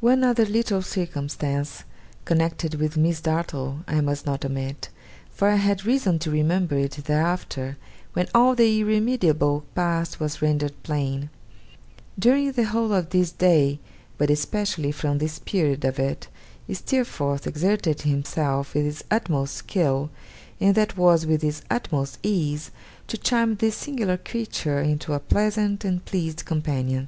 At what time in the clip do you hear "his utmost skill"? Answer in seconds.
18.84-20.10